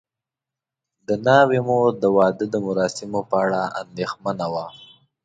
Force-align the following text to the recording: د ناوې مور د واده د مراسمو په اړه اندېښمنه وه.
د 1.07 1.09
ناوې 1.25 1.59
مور 1.67 1.91
د 2.03 2.05
واده 2.17 2.45
د 2.53 2.55
مراسمو 2.65 3.21
په 3.29 3.35
اړه 3.45 3.61
اندېښمنه 3.81 4.45
وه. 4.53 4.65